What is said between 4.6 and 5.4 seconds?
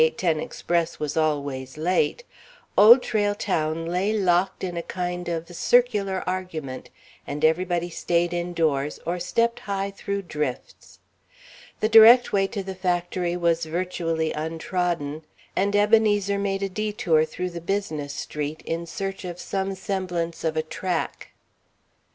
in a kind